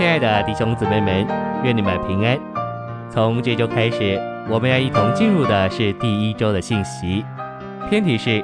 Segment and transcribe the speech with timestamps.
[0.00, 1.26] 亲爱的弟兄姊妹们，
[1.62, 2.40] 愿你们平安。
[3.10, 7.22] 从这周开始，我们要一同进入的是第一周的信息，
[7.90, 8.42] 篇题是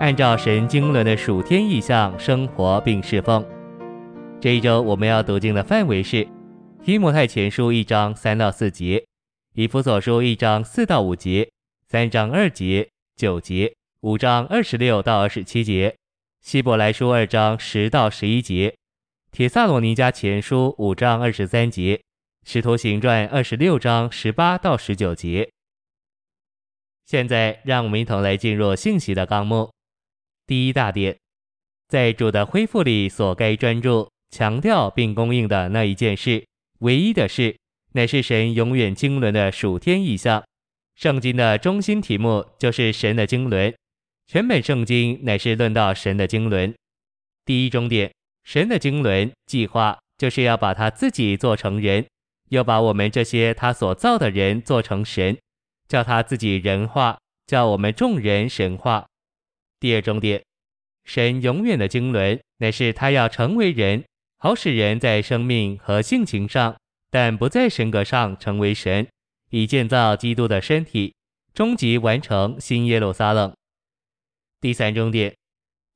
[0.00, 3.42] 按照神经纶的属天意象生活并侍奉。
[4.38, 6.28] 这一周我们要读经的范围是
[6.84, 9.02] 提摩太前书一章三到四节，
[9.54, 11.48] 以弗所书一章四到五节，
[11.88, 12.86] 三章二节、
[13.16, 13.72] 九节，
[14.02, 15.96] 五章二十六到二十七节，
[16.42, 18.74] 希伯来书二章十到十一节。
[19.32, 22.02] 帖撒罗尼迦前书五章二十三节，
[22.44, 25.50] 使徒行传二十六章十八到十九节。
[27.06, 29.72] 现在，让我们一同来进入信息的纲目。
[30.46, 31.16] 第一大点，
[31.88, 36.44] 在主的恢复里所该专注、强调并供应的那一件事，
[36.80, 37.56] 唯一的事，
[37.92, 40.44] 乃是神永远经纶的属天意象。
[40.94, 43.74] 圣经的中心题目就是神的经纶，
[44.26, 46.74] 全本圣经乃是论到神的经纶。
[47.46, 48.12] 第一终点。
[48.44, 52.06] 神的经纶计划就是要把他自己做成人，
[52.50, 55.38] 又把我们这些他所造的人做成神，
[55.88, 59.06] 叫他自己人化，叫我们众人神化。
[59.80, 60.42] 第二重点，
[61.04, 64.04] 神永远的经纶乃是他要成为人，
[64.38, 66.76] 好使人在生命和性情上，
[67.10, 69.08] 但不在神格上成为神，
[69.50, 71.14] 以建造基督的身体，
[71.54, 73.52] 终极完成新耶路撒冷。
[74.60, 75.34] 第三重点，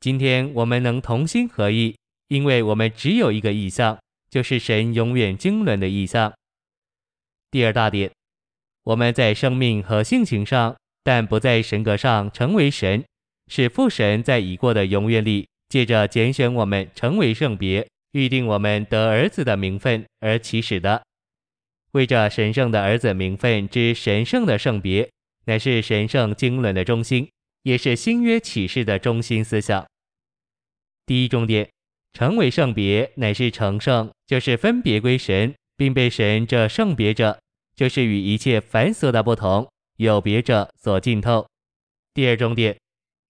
[0.01, 1.97] 今天我们能同心合意。
[2.29, 6.33] 因为我们只有一个意象，就是神永远经纶的意象。
[7.51, 8.11] 第二大点，
[8.83, 13.05] 我们在生命和性情上，但不在神格上成为神，
[13.47, 21.03] 是父神在已过的永远里，借着拣选我们成为圣别，预定我们得儿子的名分而起始的。
[21.93, 25.09] 为着神圣的儿子名分之神圣的圣别，
[25.45, 27.31] 乃是神圣经纶的中心，
[27.63, 29.87] 也是新约启示的中心思想。
[31.07, 31.76] 第一重点。
[32.17, 37.39] 成为圣别，乃是成圣，就是分别归神，并被神这圣别者，
[37.75, 39.69] 就是与一切凡俗的不同、
[39.99, 41.47] 有别者所浸透。
[42.15, 42.75] 第二重点，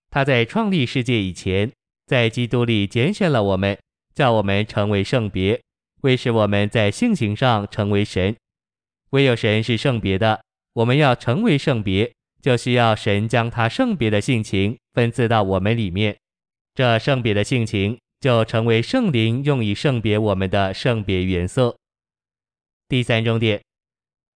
[0.08, 1.68] 他在创立世界以前，
[2.06, 3.76] 在基督里拣选了我们，
[4.14, 5.60] 叫我们成为圣别，
[6.02, 8.36] 为使我们在性情上成为神。
[9.10, 10.40] 唯有神是圣别的，
[10.74, 16.16] 我们要成为圣别，就需要神将他圣别的性情分赐到我们里面。
[16.72, 17.98] 这圣别的性情。
[18.26, 21.76] 就成为圣灵用以圣别我们的圣别元素。
[22.88, 23.62] 第三重点，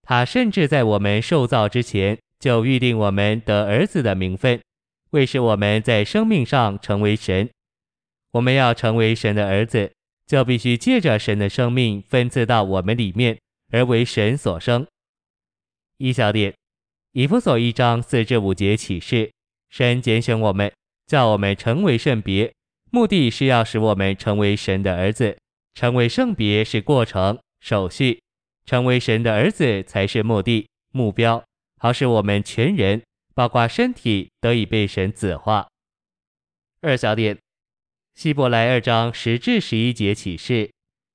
[0.03, 4.61] 他甚至在我们受造之前就预定我们得儿子的名分，
[5.11, 7.51] 为使我们在生命上成为神。
[8.31, 9.91] 我们要成为神的儿子，
[10.25, 13.37] 就必须借着神的生命分赐到我们里面，
[13.73, 14.87] 而为神所生。
[15.97, 16.55] 一小点，
[17.11, 19.33] 以弗所一章四至五节启示，
[19.69, 20.73] 神拣选我们，
[21.09, 22.53] 叫我们成为圣别。
[22.93, 25.39] 目的是要使我们成为神的儿子，
[25.75, 28.21] 成为圣别是过程、手续，
[28.67, 31.45] 成为神的儿子才是目的、目标，
[31.79, 33.01] 好使我们全人，
[33.33, 35.69] 包括身体，得以被神子化。
[36.83, 37.39] 二小点，
[38.17, 40.73] 希伯来二章十至十一节启示，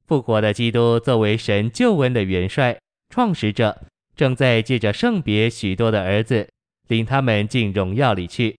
[0.08, 3.86] 复活的基督作为神救恩的元帅、创始者，
[4.16, 6.48] 正在借着圣别许多的儿子，
[6.88, 8.58] 领他们进荣耀里去。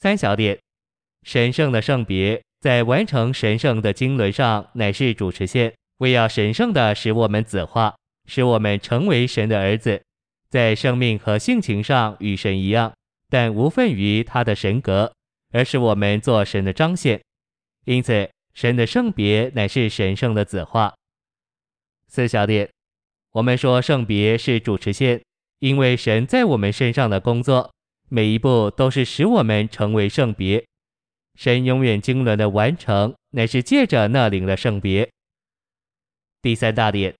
[0.00, 0.58] 三小点。
[1.24, 7.96] 神圣的圣别在完成神圣的经纶上乃是主持线，为要神圣的使我们子化，
[8.26, 10.02] 使我们成为神的儿子，
[10.50, 12.92] 在生命和性情上与神一样，
[13.30, 15.12] 但无分于他的神格，
[15.50, 17.20] 而是我们做神的彰显。
[17.86, 20.94] 因此，神的圣别乃是神圣的子化。
[22.06, 22.68] 四小点，
[23.32, 25.22] 我们说圣别是主持线，
[25.58, 27.72] 因为神在我们身上的工作，
[28.10, 30.64] 每一步都是使我们成为圣别。
[31.34, 35.08] 神永远经纶的完成，乃是借着那灵的圣别。
[36.40, 37.14] 第三大点，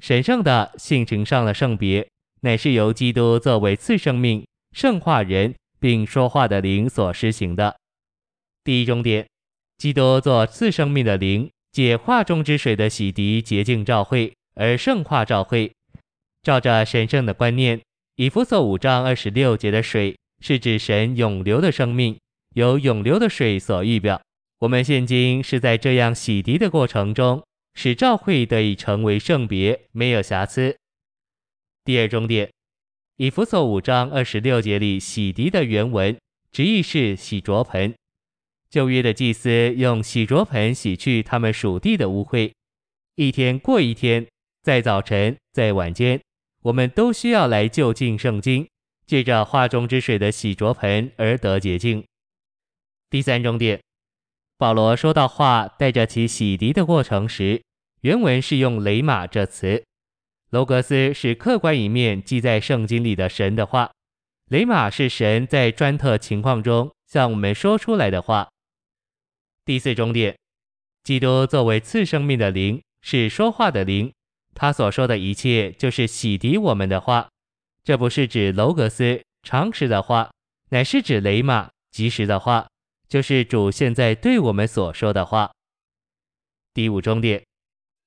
[0.00, 2.08] 神圣的性情上的圣别，
[2.42, 7.76] 乃是由基督作为次生命、圣化人并说话的灵所施行的。
[8.62, 9.26] 第一重点，
[9.78, 15.72] 基督做次生命的灵，借话中之水的洗涤洁净教会，而圣化教会。
[16.42, 17.80] 照着神圣的观念，
[18.16, 22.18] 以弗所五章二十六节的水，是指神永流的生命。
[22.54, 24.22] 由永流的水所预表，
[24.60, 30.76] 我们现今是在这样洗涤的过程中，使教会得以成为圣别，没有瑕疵。
[31.84, 32.50] 第二重点，
[33.16, 36.16] 以弗所五章二十六节里洗涤的原文，
[36.52, 37.92] 直译是洗濯盆。
[38.70, 42.52] 旧约的祭司用洗濯盆洗去他们属地的污秽，
[43.16, 44.24] 一天过一天，
[44.62, 46.20] 在早晨，在晚间，
[46.62, 48.68] 我们都需要来就近圣经，
[49.06, 52.04] 借着画中之水的洗濯盆而得洁净。
[53.14, 53.80] 第三重点，
[54.58, 57.62] 保罗说到话带着其洗涤的过程时，
[58.00, 59.84] 原文是用雷玛这词。
[60.50, 63.92] 楼格斯是客观一面记在圣经里的神的话，
[64.50, 68.48] 雷玛是神在专特情况中向我们说出来的话。
[69.64, 70.36] 第四重点，
[71.04, 74.12] 基督作为次生命的灵，是说话的灵，
[74.56, 77.28] 他所说的一切就是洗涤我们的话。
[77.84, 80.32] 这不是指楼格斯常识的话，
[80.70, 82.66] 乃是指雷玛及时的话，
[83.14, 85.52] 就是主现在对我们所说的话。
[86.72, 87.44] 第五重点，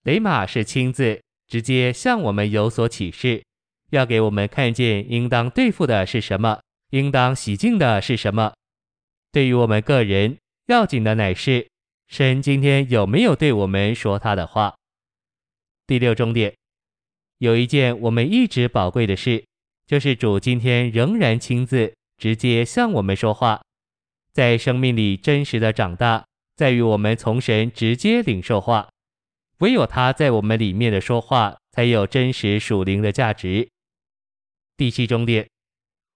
[0.03, 1.21] 雷玛是亲自。
[1.47, 3.41] 直接向我们有所启示，
[3.91, 6.59] 要给我们看见应当对付的是什么，
[6.89, 8.53] 应当洗净的是什么。
[9.31, 11.65] 对于我们个人，要紧的乃是
[12.09, 14.75] 神今天有没有对我们说他的话。
[15.85, 16.53] 第六重点，
[17.37, 19.45] 有一件我们一直宝贵的事，
[19.85, 23.61] 就是主今天仍然亲自直接向我们说话，
[24.37, 26.23] 在生命里真实的长大，
[26.55, 28.87] 在于我们从神直接领受话。
[29.57, 33.67] 唯有他在我们里面的说话，才有真实属灵的价值。
[34.77, 35.49] 第七重点，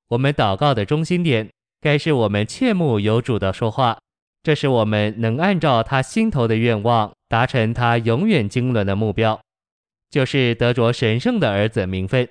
[0.09, 3.97] 我们祷告的中心点，该是我们切慕有主的说话，
[4.44, 9.41] 这是我们能按照他心头的愿望，达成他永远经纶的目标，
[10.12, 12.29] 就是得着神圣的儿子名分。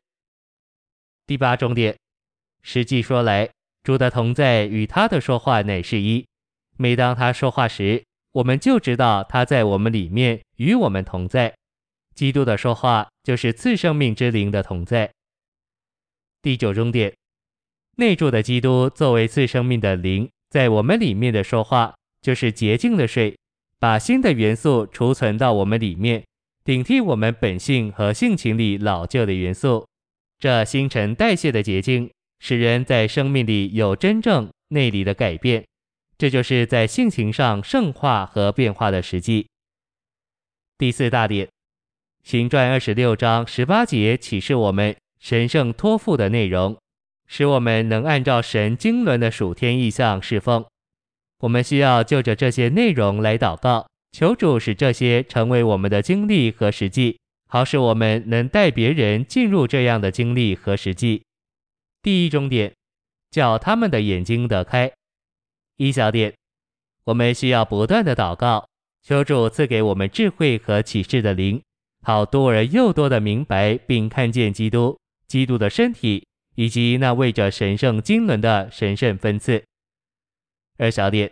[1.26, 1.96] 第八重点，
[2.62, 3.50] 实际说来，
[3.82, 6.26] 主的同在与他的说话乃是一。
[6.76, 11.54] 每当他说话时，我们就知道他在我们里面与我们同在，
[12.14, 15.10] 基督的说话就是次生命之灵的同在。
[16.42, 17.14] 第九重点，
[17.96, 23.36] 内住的基督作为次生命的灵，在我们里面的说话就是洁净的水，
[23.78, 26.24] 把新的元素储存到我们里面，
[26.64, 29.86] 顶替我们本性和性情里老旧的元素。
[30.38, 32.10] 这新陈代谢的洁净，
[32.40, 35.64] 使人在生命里有真正内里的改变。
[36.18, 39.46] 这就是在性情上圣化和变化的实际。
[40.76, 41.48] 第四大点，
[42.24, 46.76] 行传二十六章十八节启示我们神圣托付的内容，
[47.26, 50.64] 使我们能按照神经纶的属天意象侍奉。
[51.40, 61.22] 我们需要就着这些内容来祷告，求主使这些成为我们的经历和实际，好使我们能带别人进入这样的经历和实际。
[62.02, 62.74] 第一重点，
[63.30, 64.90] 叫他们的眼睛得开。
[65.76, 66.34] 一小点，
[67.04, 68.66] 我们需要不断的祷告，
[69.02, 71.62] 求主赐给我们智慧和启示的灵，
[72.02, 79.62] 好多而又多的明白并看见基督、基督的身体以及那为着神圣经纶的神圣分赐。
[80.78, 81.30] 二小点，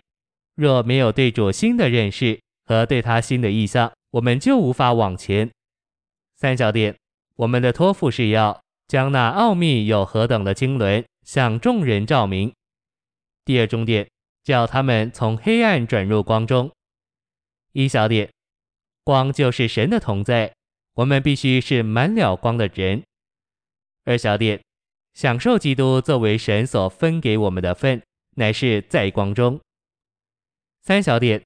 [0.54, 5.50] 若没有对主新的认识和对他新的意象，我们就无法往前。
[6.36, 6.94] 三小点，
[7.36, 12.52] 我们的托付是要将那奥秘有何等的经纶向众人照明。
[13.44, 14.08] 第二重点。
[14.44, 16.72] 叫他们从黑暗转入光中。
[17.72, 18.30] 一小点，
[19.04, 20.54] 光就是神的同在，
[20.94, 23.02] 我们必须是满了光的人。
[24.06, 24.58] 二小点，
[25.12, 28.02] 享受基督作为神所分给我们的份，
[28.36, 29.60] 乃是在光中。
[30.80, 31.42] 三小点，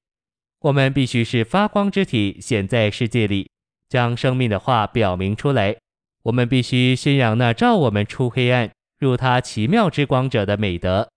[0.60, 3.50] 我们必须是发光之体显在世界里，
[3.88, 5.76] 将生命的话表明出来。
[6.22, 11.08] 我们必须宣扬那照我们出黑暗入他奇妙之光者的美德。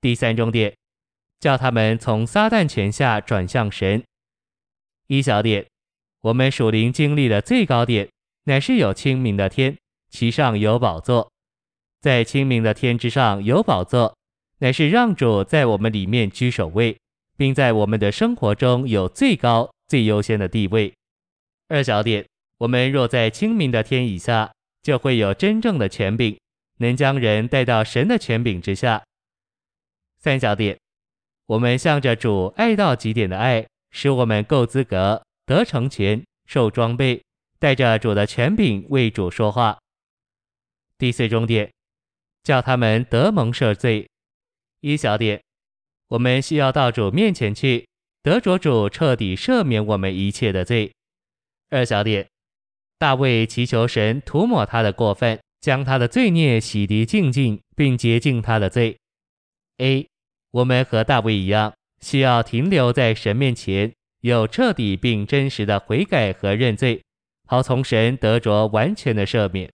[0.00, 0.74] 第三重点，
[1.40, 4.04] 叫他们从撒旦权下转向神。
[5.08, 5.66] 一小点，
[6.20, 8.08] 我们属灵经历的最高点，
[8.44, 9.76] 乃是有清明的天，
[10.10, 11.30] 其上有宝座，
[12.00, 14.16] 在清明的天之上有宝座，
[14.58, 16.96] 乃是让主在我们里面居首位，
[17.36, 20.94] 并在我们的生活中有最高最优先的地位。
[21.68, 22.24] 二小点，
[22.58, 26.38] 我们若在清明的天以下，就会有真正的权柄，
[26.78, 29.04] 能将人带到神的权柄之下。
[30.18, 30.78] 三小点，
[31.46, 37.22] 我们向着主爱到极点的爱，使我们够资格得成全、受装备，
[37.58, 39.78] 带着主的权柄为主说话。
[40.96, 41.70] 第四重点，
[42.42, 44.08] 叫他们得蒙赦罪。
[44.80, 45.42] 一小点，
[46.08, 47.86] 我们需要到主面前去，
[48.22, 50.90] 得着主彻底赦免我们一切的罪。
[51.68, 52.26] 二小点，
[52.98, 58.96] 大卫祈求神涂抹他的过犯，将他的罪孽洗涤净尽，并洁净他的罪。
[59.78, 60.06] A。
[60.52, 67.02] 我们和大卫一样，需要停留在神面前，有彻底并真实的悔改和认罪，
[67.46, 69.70] 好从神得着完全的赦免。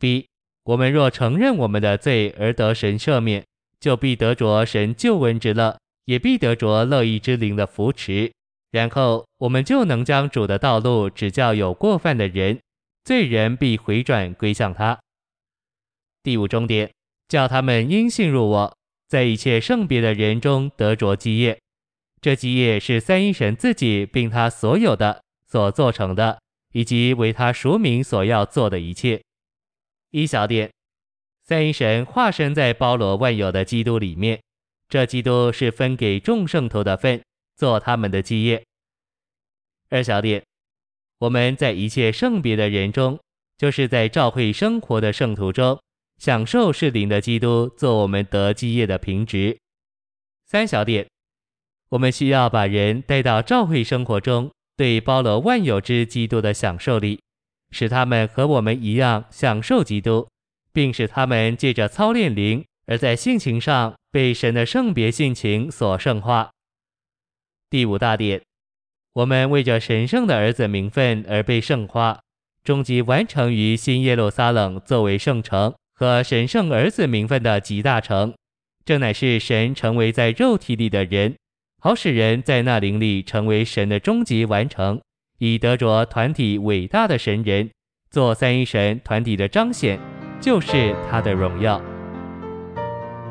[0.00, 0.26] B，
[0.64, 3.44] 我们若承认我们的罪而得神赦免，
[3.78, 8.32] 就必得着神救恩之乐，也必得着乐意之灵的扶持，
[8.70, 12.60] 然后我们就能将主的道路指教有过犯的人，
[13.04, 14.98] 罪人必回转归向他。
[16.22, 16.90] 第五重点，
[17.28, 18.76] 叫他们因信入我。
[19.08, 21.56] 在一切圣别的人中得着基业，
[22.20, 26.40] 这基业是三一神自己并他所有的，所做成的，
[26.72, 29.22] 以及为他赎名所要做的一切。
[30.10, 30.72] 一小点，
[31.44, 34.40] 三一神化身在包罗万有的基督里面，
[34.88, 37.22] 这基督是分给众圣徒的份，
[37.56, 38.62] 做他们的基业。
[39.88, 40.44] 二小点，
[41.18, 43.18] 我们在一切圣别的人中，
[43.56, 45.80] 就是在教会生活的圣徒中，
[46.18, 49.58] 享受是灵的基督做我们得基业的凭据。
[50.46, 51.06] 三小点，
[51.88, 57.20] 我们需要把人带到教会生活中，对包罗万有之基督的享受里，
[57.70, 60.28] 使他们和我们一样享受基督，
[60.72, 66.50] 并使他们借着操练灵，而在性情上被神的圣别性情所圣化。
[67.76, 68.40] 第五大点。
[69.12, 72.20] 我们为着神圣的儿子名分而被圣化，
[72.64, 78.32] 终极完成于新耶路撒冷作为圣城和神圣儿子名分的极大成，
[78.86, 81.36] 这乃是神成为在肉体里的人，
[81.78, 84.98] 好使人在那灵里成为神的终极完成，
[85.38, 87.68] 以得着团体伟大的神人，
[88.08, 90.00] 做三一神团体的彰显，
[90.40, 91.78] 就是他的荣耀。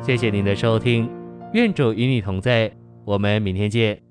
[0.00, 1.10] 谢谢您的收听，
[1.52, 2.72] 愿主与你同在，
[3.04, 4.05] 我们明天见。